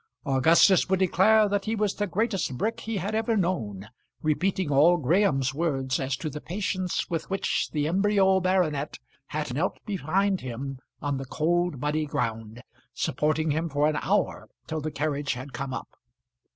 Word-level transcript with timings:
Augustus 0.25 0.89
would 0.89 0.97
declare 0.97 1.47
that 1.47 1.65
he 1.65 1.75
was 1.75 1.93
the 1.93 2.07
greatest 2.07 2.57
brick 2.57 2.79
he 2.79 2.97
had 2.97 3.13
ever 3.13 3.37
known, 3.37 3.87
repeating 4.23 4.71
all 4.71 4.97
Graham's 4.97 5.53
words 5.53 5.99
as 5.99 6.17
to 6.17 6.27
the 6.31 6.41
patience 6.41 7.07
with 7.07 7.29
which 7.29 7.69
the 7.71 7.87
embryo 7.87 8.39
baronet 8.39 8.97
had 9.27 9.53
knelt 9.53 9.77
behind 9.85 10.41
him 10.41 10.79
on 11.03 11.17
the 11.17 11.25
cold 11.25 11.79
muddy 11.79 12.07
ground, 12.07 12.63
supporting 12.95 13.51
him 13.51 13.69
for 13.69 13.87
an 13.87 13.97
hour, 14.01 14.49
till 14.65 14.81
the 14.81 14.89
carriage 14.89 15.33
had 15.35 15.53
come 15.53 15.71
up. 15.71 15.89